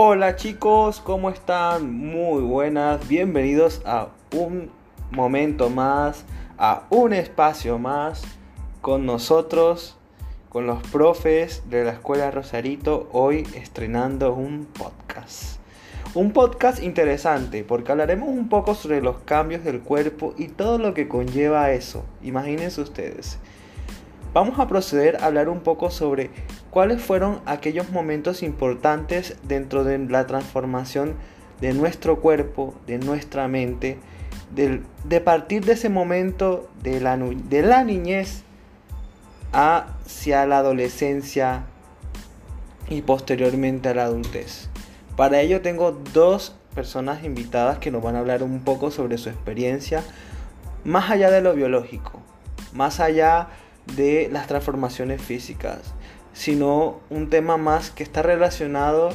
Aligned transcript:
Hola 0.00 0.36
chicos, 0.36 1.00
¿cómo 1.00 1.28
están? 1.28 1.92
Muy 1.92 2.40
buenas, 2.42 3.08
bienvenidos 3.08 3.82
a 3.84 4.10
un 4.32 4.70
momento 5.10 5.70
más, 5.70 6.24
a 6.56 6.84
un 6.88 7.12
espacio 7.12 7.80
más 7.80 8.22
con 8.80 9.06
nosotros, 9.06 9.96
con 10.50 10.68
los 10.68 10.80
profes 10.84 11.64
de 11.68 11.82
la 11.82 11.94
Escuela 11.94 12.30
Rosarito, 12.30 13.08
hoy 13.10 13.44
estrenando 13.56 14.34
un 14.34 14.66
podcast. 14.66 15.58
Un 16.14 16.32
podcast 16.32 16.80
interesante 16.80 17.64
porque 17.64 17.90
hablaremos 17.90 18.28
un 18.28 18.48
poco 18.48 18.76
sobre 18.76 19.02
los 19.02 19.18
cambios 19.24 19.64
del 19.64 19.80
cuerpo 19.80 20.32
y 20.38 20.46
todo 20.46 20.78
lo 20.78 20.94
que 20.94 21.08
conlleva 21.08 21.72
eso. 21.72 22.04
Imagínense 22.22 22.80
ustedes. 22.80 23.40
Vamos 24.38 24.60
a 24.60 24.68
proceder 24.68 25.16
a 25.16 25.26
hablar 25.26 25.48
un 25.48 25.58
poco 25.58 25.90
sobre 25.90 26.30
cuáles 26.70 27.02
fueron 27.02 27.40
aquellos 27.44 27.90
momentos 27.90 28.44
importantes 28.44 29.36
dentro 29.42 29.82
de 29.82 29.98
la 29.98 30.28
transformación 30.28 31.16
de 31.60 31.72
nuestro 31.72 32.20
cuerpo, 32.20 32.76
de 32.86 32.98
nuestra 32.98 33.48
mente, 33.48 33.98
de, 34.54 35.20
partir 35.22 35.64
de 35.64 35.72
ese 35.72 35.88
momento 35.88 36.70
de 36.84 37.00
la, 37.00 37.16
niñez 37.16 38.44
hacia 39.50 40.46
la 40.46 40.58
adolescencia 40.58 41.64
y 42.88 43.02
posteriormente 43.02 43.88
a 43.88 43.94
la 43.94 44.04
adultez. 44.04 44.68
Para 45.16 45.40
ello 45.40 45.62
tengo 45.62 45.90
dos 45.90 46.54
personas 46.76 47.24
invitadas 47.24 47.78
que 47.78 47.90
nos 47.90 48.04
van 48.04 48.14
a 48.14 48.20
hablar 48.20 48.44
un 48.44 48.60
poco 48.60 48.92
sobre 48.92 49.18
su 49.18 49.30
experiencia, 49.30 50.04
más 50.84 51.10
allá 51.10 51.28
de 51.28 51.40
lo 51.40 51.54
biológico, 51.54 52.22
más 52.72 53.00
allá 53.00 53.48
de 53.48 53.67
las 53.96 54.46
transformaciones 54.46 55.20
físicas, 55.20 55.94
sino 56.32 57.00
un 57.10 57.30
tema 57.30 57.56
más 57.56 57.90
que 57.90 58.02
está 58.02 58.22
relacionado 58.22 59.10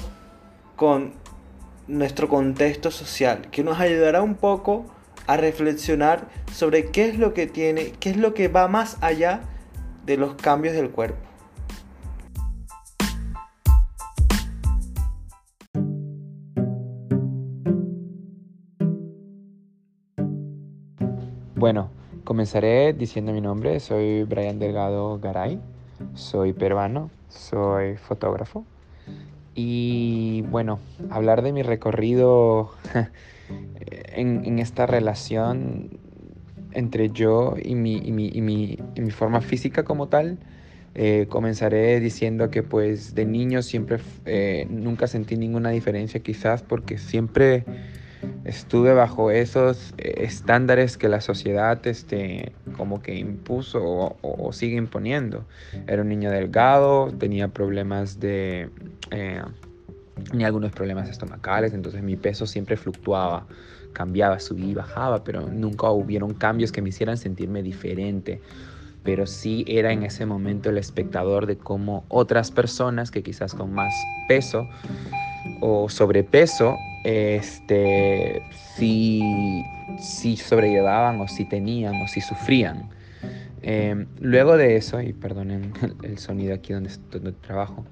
con 0.75 1.13
nuestro 1.87 2.27
contexto 2.27 2.91
social, 2.91 3.49
que 3.51 3.63
nos 3.63 3.79
ayudará 3.79 4.21
un 4.21 4.35
poco 4.35 4.85
a 5.27 5.37
reflexionar 5.37 6.27
sobre 6.51 6.91
qué 6.91 7.07
es 7.07 7.17
lo 7.17 7.33
que 7.33 7.47
tiene, 7.47 7.93
qué 7.99 8.09
es 8.09 8.17
lo 8.17 8.33
que 8.33 8.47
va 8.47 8.67
más 8.67 8.97
allá 9.01 9.41
de 10.05 10.17
los 10.17 10.35
cambios 10.35 10.73
del 10.73 10.89
cuerpo. 10.89 11.17
Bueno, 21.55 21.89
Comenzaré 22.23 22.93
diciendo 22.93 23.33
mi 23.33 23.41
nombre, 23.41 23.81
soy 23.81 24.23
Brian 24.23 24.57
Delgado 24.57 25.19
Garay, 25.19 25.59
soy 26.13 26.53
peruano, 26.53 27.11
soy 27.27 27.97
fotógrafo. 27.97 28.65
Y 29.55 30.43
bueno, 30.43 30.79
hablar 31.09 31.41
de 31.41 31.51
mi 31.51 31.63
recorrido 31.63 32.71
en, 34.15 34.57
esta 34.59 34.85
relación 34.85 35.99
entre 36.71 37.09
yo 37.09 37.55
y 37.61 37.75
mi, 37.75 37.99
mi, 37.99 39.11
forma 39.11 39.41
física 39.41 39.83
como 39.83 40.07
tal, 40.07 40.37
eh, 40.95 41.27
comenzaré 41.27 41.99
diciendo 41.99 42.49
que 42.49 42.63
pues 42.63 43.15
de 43.15 43.25
niño 43.25 43.61
siempre 43.63 43.97
eh, 44.23 44.65
nunca 44.69 45.07
sentí 45.07 45.35
ninguna 45.35 45.71
diferencia 45.71 46.21
quizás 46.21 46.63
porque 46.63 46.97
siempre 46.97 47.65
estuve 48.45 48.93
bajo 48.93 49.31
esos 49.31 49.93
eh, 49.97 50.15
estándares 50.17 50.97
que 50.97 51.07
la 51.07 51.21
sociedad 51.21 51.85
este, 51.87 52.51
como 52.77 53.01
que 53.01 53.15
impuso 53.15 54.17
o, 54.21 54.53
sigue 54.53 54.75
imponiendo. 54.75 55.45
Era 55.87 56.01
un 56.01 56.09
niño 56.09 56.29
delgado, 56.31 57.11
tenía 57.17 57.47
problemas 57.49 58.19
de... 58.19 58.69
Eh, 59.11 59.41
tenía 60.29 60.47
algunos 60.47 60.71
problemas 60.71 61.09
estomacales, 61.09 61.73
entonces 61.73 62.03
mi 62.03 62.15
peso 62.15 62.45
siempre 62.45 62.77
fluctuaba, 62.77 63.47
cambiaba, 63.93 64.39
subía 64.39 64.67
y 64.67 64.73
bajaba, 64.73 65.23
pero 65.23 65.47
nunca 65.49 65.89
hubieron 65.89 66.33
cambios 66.33 66.71
que 66.71 66.81
me 66.81 66.89
hicieran 66.89 67.17
sentirme 67.17 67.63
diferente. 67.63 68.39
Pero 69.03 69.25
sí 69.25 69.65
era 69.67 69.91
en 69.91 70.03
ese 70.03 70.25
momento 70.25 70.69
el 70.69 70.77
espectador 70.77 71.45
de 71.45 71.57
cómo 71.57 72.05
otras 72.09 72.51
personas 72.51 73.11
que 73.11 73.21
quizás 73.21 73.53
con 73.53 73.73
más 73.73 73.93
peso 74.27 74.69
o 75.59 75.89
sobrepeso 75.89 76.77
este, 77.03 78.41
si, 78.75 79.21
si 79.99 80.37
sobrellevaban 80.37 81.19
o 81.19 81.27
si 81.27 81.45
tenían 81.45 82.01
o 82.01 82.07
si 82.07 82.21
sufrían. 82.21 82.89
Em, 83.61 84.07
luego 84.19 84.57
de 84.57 84.75
eso, 84.75 85.01
y 85.01 85.13
perdonen 85.13 85.73
el 86.03 86.17
sonido 86.17 86.53
aquí 86.53 86.73
donde, 86.73 86.91
trabajo, 87.41 87.85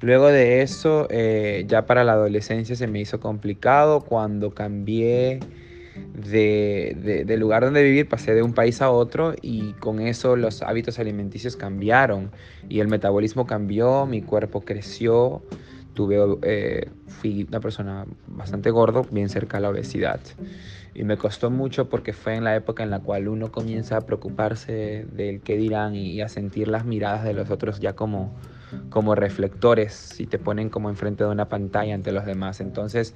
luego 0.00 0.28
de 0.28 0.62
eso, 0.62 1.06
eh, 1.10 1.64
ya 1.66 1.86
para 1.86 2.04
la 2.04 2.12
adolescencia 2.12 2.76
se 2.76 2.86
me 2.86 3.00
hizo 3.00 3.20
complicado 3.20 4.00
cuando 4.02 4.54
cambié 4.54 5.40
de, 6.14 7.24
de, 7.26 7.36
lugar 7.36 7.64
donde 7.64 7.82
vivir, 7.82 8.08
pasé 8.08 8.34
de 8.34 8.42
un 8.42 8.52
país 8.52 8.82
a 8.82 8.90
otro 8.90 9.34
y 9.40 9.72
con 9.74 10.00
eso 10.00 10.36
los 10.36 10.62
hábitos 10.62 10.98
alimenticios 10.98 11.56
cambiaron 11.56 12.32
y 12.68 12.80
el 12.80 12.88
metabolismo 12.88 13.46
cambió, 13.46 14.04
mi 14.06 14.20
cuerpo 14.20 14.62
creció 14.62 15.42
tuve, 15.94 16.18
eh, 16.42 16.90
fui 17.06 17.46
una 17.48 17.60
persona 17.60 18.04
bastante 18.26 18.70
gordo, 18.70 19.06
bien 19.10 19.28
cerca 19.28 19.58
a 19.58 19.60
la 19.60 19.70
obesidad. 19.70 20.20
Y 20.94 21.04
me 21.04 21.16
costó 21.16 21.50
mucho 21.50 21.88
porque 21.88 22.12
fue 22.12 22.34
en 22.34 22.44
la 22.44 22.54
época 22.54 22.82
en 22.82 22.90
la 22.90 23.00
cual 23.00 23.28
uno 23.28 23.50
comienza 23.50 23.96
a 23.96 24.00
preocuparse 24.02 25.06
del 25.12 25.40
qué 25.40 25.56
dirán 25.56 25.96
y 25.96 26.20
a 26.20 26.28
sentir 26.28 26.68
las 26.68 26.84
miradas 26.84 27.24
de 27.24 27.32
los 27.32 27.50
otros 27.50 27.80
ya 27.80 27.94
como, 27.94 28.34
como 28.90 29.14
reflectores 29.14 30.20
y 30.20 30.26
te 30.26 30.38
ponen 30.38 30.70
como 30.70 30.90
enfrente 30.90 31.24
de 31.24 31.30
una 31.30 31.48
pantalla 31.48 31.94
ante 31.94 32.12
los 32.12 32.26
demás. 32.26 32.60
Entonces, 32.60 33.14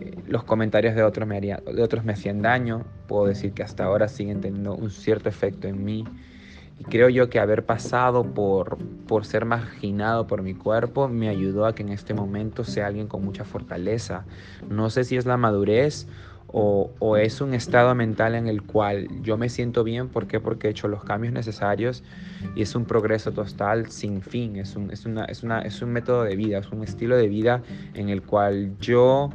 eh, 0.00 0.16
los 0.26 0.44
comentarios 0.44 0.94
de 0.94 1.02
otros, 1.02 1.28
me 1.28 1.36
harían, 1.36 1.62
de 1.64 1.82
otros 1.82 2.04
me 2.04 2.12
hacían 2.12 2.40
daño. 2.40 2.84
Puedo 3.08 3.26
decir 3.26 3.52
que 3.52 3.62
hasta 3.62 3.84
ahora 3.84 4.08
siguen 4.08 4.40
teniendo 4.40 4.74
un 4.74 4.90
cierto 4.90 5.28
efecto 5.28 5.68
en 5.68 5.84
mí 5.84 6.04
creo 6.82 7.08
yo 7.08 7.28
que 7.28 7.38
haber 7.38 7.64
pasado 7.64 8.24
por, 8.24 8.78
por 9.06 9.24
ser 9.24 9.44
marginado 9.44 10.26
por 10.26 10.42
mi 10.42 10.54
cuerpo 10.54 11.08
me 11.08 11.28
ayudó 11.28 11.66
a 11.66 11.74
que 11.74 11.82
en 11.82 11.90
este 11.90 12.14
momento 12.14 12.64
sea 12.64 12.86
alguien 12.86 13.08
con 13.08 13.24
mucha 13.24 13.44
fortaleza. 13.44 14.24
No 14.68 14.90
sé 14.90 15.04
si 15.04 15.16
es 15.16 15.26
la 15.26 15.36
madurez 15.36 16.06
o, 16.48 16.90
o, 16.98 17.16
es 17.16 17.40
un 17.40 17.54
estado 17.54 17.94
mental 17.94 18.34
en 18.34 18.46
el 18.46 18.62
cual 18.62 19.08
yo 19.22 19.38
me 19.38 19.48
siento 19.48 19.84
bien. 19.84 20.08
¿Por 20.08 20.26
qué? 20.26 20.38
Porque 20.38 20.68
he 20.68 20.70
hecho 20.70 20.86
los 20.86 21.02
cambios 21.02 21.32
necesarios 21.32 22.04
y 22.54 22.62
es 22.62 22.74
un 22.74 22.84
progreso 22.84 23.32
total 23.32 23.90
sin 23.90 24.20
fin. 24.20 24.56
Es 24.56 24.76
un, 24.76 24.90
es 24.90 25.06
una, 25.06 25.24
es 25.24 25.42
una, 25.42 25.62
es 25.62 25.80
un 25.80 25.90
método 25.90 26.24
de 26.24 26.36
vida, 26.36 26.58
es 26.58 26.70
un 26.70 26.84
estilo 26.84 27.16
de 27.16 27.28
vida 27.28 27.62
en 27.94 28.10
el 28.10 28.22
cual 28.22 28.76
yo 28.80 29.30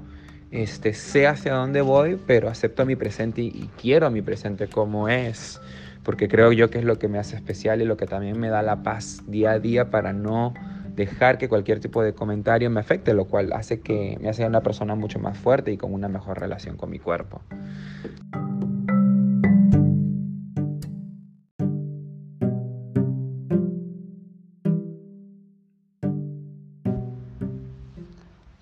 este, 0.51 0.93
sé 0.93 1.27
hacia 1.27 1.55
dónde 1.55 1.81
voy, 1.81 2.19
pero 2.27 2.49
acepto 2.49 2.85
mi 2.85 2.95
presente 2.95 3.41
y, 3.41 3.47
y 3.47 3.69
quiero 3.81 4.09
mi 4.11 4.21
presente 4.21 4.67
como 4.67 5.09
es 5.09 5.59
porque 6.07 6.29
creo 6.29 6.53
yo 6.53 6.69
que 6.69 6.77
es 6.77 6.85
lo 6.85 6.97
que 6.99 7.09
me 7.09 7.19
hace 7.19 7.35
especial 7.35 7.81
y 7.81 7.85
lo 7.85 7.97
que 7.97 8.05
también 8.05 8.39
me 8.39 8.47
da 8.47 8.61
la 8.61 8.81
paz 8.81 9.23
día 9.27 9.51
a 9.51 9.59
día 9.59 9.89
para 9.89 10.13
no 10.13 10.53
dejar 10.95 11.37
que 11.37 11.49
cualquier 11.49 11.81
tipo 11.81 12.01
de 12.01 12.13
comentario 12.13 12.69
me 12.69 12.79
afecte, 12.79 13.13
lo 13.13 13.25
cual 13.25 13.51
hace 13.51 13.81
que 13.81 14.17
me 14.21 14.29
haga 14.29 14.47
una 14.47 14.61
persona 14.61 14.95
mucho 14.95 15.19
más 15.19 15.37
fuerte 15.37 15.69
y 15.73 15.75
con 15.75 15.93
una 15.93 16.07
mejor 16.07 16.39
relación 16.39 16.77
con 16.77 16.91
mi 16.91 16.97
cuerpo. 16.97 17.41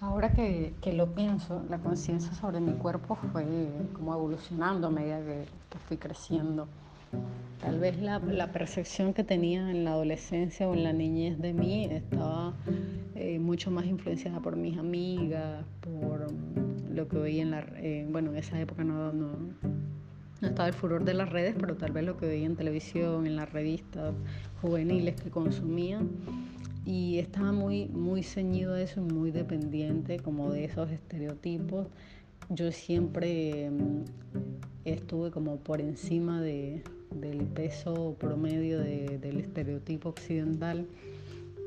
Ahora 0.01 0.31
que, 0.33 0.73
que 0.81 0.93
lo 0.93 1.13
pienso, 1.13 1.63
la 1.69 1.77
conciencia 1.77 2.33
sobre 2.33 2.59
mi 2.59 2.73
cuerpo 2.73 3.13
fue 3.31 3.45
como 3.93 4.15
evolucionando 4.15 4.87
a 4.87 4.89
medida 4.89 5.19
que 5.19 5.77
fui 5.87 5.97
creciendo. 5.97 6.67
Tal 7.61 7.79
vez 7.79 7.99
la, 7.99 8.19
percepción 8.51 9.13
que 9.13 9.23
tenía 9.23 9.71
en 9.71 9.85
la 9.85 9.93
adolescencia 9.93 10.67
o 10.69 10.73
en 10.73 10.83
la 10.83 10.93
niñez 10.93 11.39
de 11.39 11.53
mí 11.53 11.85
estaba 11.85 12.53
eh, 13.15 13.39
mucho 13.39 13.71
más 13.71 13.85
influenciada 13.85 14.39
por 14.39 14.55
mis 14.55 14.77
amigas, 14.77 15.65
por 15.81 16.31
lo 16.93 17.07
que 17.07 17.17
veía 17.17 17.41
en 17.41 17.51
la... 17.51 17.65
Eh, 17.77 18.07
bueno, 18.09 18.31
en 18.31 18.37
esa 18.37 18.59
época 18.59 18.83
no, 18.83 19.11
no, 19.13 19.31
no 20.41 20.47
estaba 20.47 20.67
el 20.67 20.75
furor 20.75 21.05
de 21.05 21.15
las 21.15 21.29
redes, 21.29 21.55
pero 21.59 21.75
tal 21.75 21.91
vez 21.91 22.03
lo 22.05 22.17
que 22.17 22.27
veía 22.27 22.45
en 22.45 22.55
televisión, 22.55 23.25
en 23.25 23.35
las 23.35 23.51
revistas 23.51 24.13
juveniles 24.61 25.19
que 25.19 25.31
consumía. 25.31 26.01
Y 26.85 27.17
estaba 27.17 27.51
muy, 27.51 27.87
muy 27.87 28.21
ceñido 28.21 28.75
a 28.75 28.81
eso, 28.81 29.01
muy 29.01 29.31
dependiente 29.31 30.19
como 30.19 30.51
de 30.51 30.65
esos 30.65 30.91
estereotipos. 30.91 31.87
Yo 32.49 32.71
siempre 32.71 33.71
mm, 33.71 34.03
estuve 34.85 35.31
como 35.31 35.57
por 35.57 35.81
encima 35.81 36.41
de, 36.41 36.83
del 37.13 37.45
peso 37.45 38.15
promedio 38.19 38.79
del 38.79 39.39
estereotipo 39.39 40.09
occidental. 40.09 40.87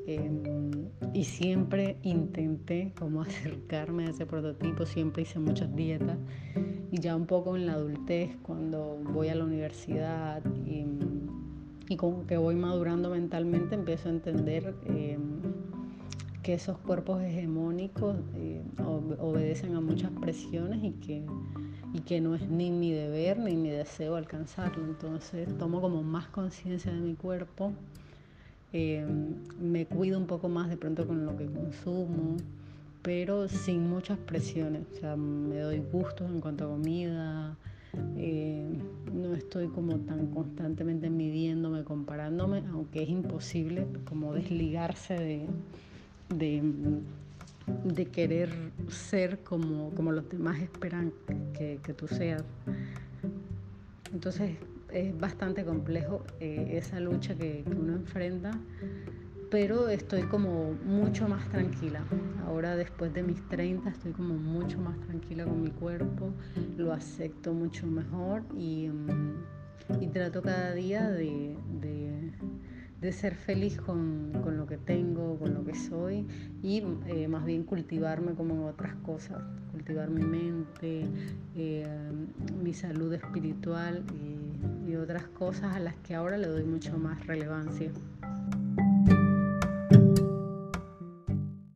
Em, 0.07 0.89
y 1.13 1.25
siempre 1.25 1.99
intenté 2.03 2.93
como 2.99 3.21
acercarme 3.23 4.07
a 4.07 4.11
ese 4.11 4.25
prototipo, 4.25 4.87
siempre 4.87 5.23
hice 5.23 5.39
muchas 5.39 5.75
dietas 5.77 6.17
y 6.91 6.99
ya 6.99 7.15
un 7.15 7.27
poco 7.27 7.57
en 7.57 7.67
la 7.67 7.75
adultez, 7.75 8.31
cuando 8.43 8.99
voy 9.13 9.29
a 9.29 9.35
la 9.35 9.45
universidad 9.45 10.43
y, 10.67 10.87
y 11.93 11.97
como 11.97 12.27
que 12.27 12.39
voy 12.39 12.55
madurando 12.55 13.11
mentalmente, 13.11 13.75
empiezo 13.75 14.09
a 14.09 14.13
entender 14.13 14.75
em, 14.87 15.41
que 16.49 16.55
esos 16.55 16.79
cuerpos 16.79 17.21
hegemónicos 17.21 18.17
eh, 18.35 18.63
obedecen 19.19 19.77
a 19.77 19.83
muchas 19.83 20.11
presiones 20.13 20.83
y 20.83 20.93
que, 20.93 21.23
y 21.93 22.01
que 22.01 22.23
no 22.23 22.35
es 22.35 22.49
ni 22.49 22.71
mi 22.71 22.91
deber 22.91 23.39
ni 23.39 23.55
mi 23.55 23.69
deseo 23.69 24.17
alcanzarlo. 24.17 24.83
Entonces 24.83 25.47
tomo 25.59 25.83
como 25.83 26.03
más 26.03 26.27
conciencia 26.29 26.91
de 26.91 27.01
mi 27.01 27.17
cuerpo, 27.17 27.75
eh, 28.73 29.07
me 29.61 29.85
cuido 29.85 30.19
un 30.19 30.27
poco 30.27 30.49
más 30.49 30.71
de 30.71 30.79
pronto 30.79 31.07
con 31.07 31.27
lo 31.27 31.37
que 31.37 31.45
consumo, 31.45 32.39
pero 33.03 33.47
sin 33.47 33.87
muchas 33.87 34.17
presiones. 34.17 34.87
O 34.95 35.01
sea, 35.01 35.17
me 35.17 35.59
doy 35.59 35.83
gustos 35.93 36.31
en 36.31 36.41
cuanto 36.41 36.65
a 36.65 36.69
comida, 36.69 37.59
eh, 38.17 38.67
no 39.13 39.35
estoy 39.35 39.69
como 39.69 39.97
tan 39.97 40.29
constantemente 40.29 41.11
midiéndome, 41.11 41.85
comparándome, 41.85 42.63
aunque 42.73 43.03
es 43.03 43.11
imposible 43.11 43.87
como 44.07 44.33
desligarse 44.33 45.13
de, 45.13 45.47
de, 46.29 48.07
querer 48.13 48.51
ser 48.89 49.41
como, 49.41 49.91
como 49.95 50.13
los 50.13 50.29
demás 50.29 50.61
esperan 50.61 51.13
que, 51.55 51.81
que 51.83 51.95
tú 51.95 52.09
seas. 52.09 52.45
Entonces 54.13 54.57
es 54.93 55.19
bastante 55.19 55.65
complejo 55.65 56.25
eh, 56.41 56.71
esa 56.73 56.99
lucha 57.01 57.35
que, 57.35 57.63
que 57.63 57.75
uno 57.75 57.95
enfrenta 57.95 58.53
pero 59.51 59.89
estoy 59.89 60.23
como 60.23 60.75
mucho 60.85 61.29
más 61.29 61.49
tranquila. 61.49 62.03
Ahora 62.47 62.77
después 62.77 63.13
de 63.15 63.23
mis 63.23 63.43
30 63.49 63.89
estoy 63.89 64.13
como 64.13 64.35
mucho 64.35 64.79
más 64.79 64.99
tranquila 65.01 65.45
con 65.45 65.63
mi 65.63 65.71
cuerpo, 65.71 66.31
lo 66.77 66.93
acepto 66.93 67.53
mucho 67.55 67.87
mejor 67.87 68.43
y, 68.57 68.89
mm, 68.89 70.11
trato 70.13 70.43
cada 70.43 70.75
día 70.75 71.09
de, 71.09 71.57
ser 73.13 73.35
feliz 73.35 73.81
con, 73.81 74.33
lo 74.57 74.67
que 74.67 74.77
tengo, 74.77 75.39
con 75.39 75.55
lo 75.55 75.65
que 75.65 75.75
soy 75.75 76.27
y 76.63 76.83
eh, 77.07 77.29
más 77.29 77.45
bien 77.45 77.63
cultivarme 77.65 78.33
como 78.33 78.55
en 78.55 78.61
otras 78.65 78.95
cosas, 78.97 79.43
cultivar 79.73 80.11
mi 80.11 80.25
mente, 80.25 81.07
eh, 81.55 81.87
mi 82.63 82.75
salud 82.75 83.13
espiritual 83.13 84.05
y 84.87 84.97
otras 84.97 85.25
cosas 85.29 85.77
a 85.77 85.81
las 85.81 85.95
que 85.97 86.15
ahora 86.15 86.37
le 86.39 86.49
doy 86.49 86.65
mucho 86.65 86.99
más 86.99 87.27
relevancia. 87.27 87.91